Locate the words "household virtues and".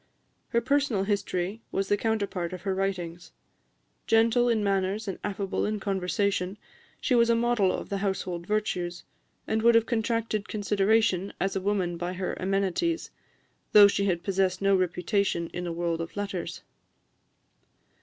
7.99-9.61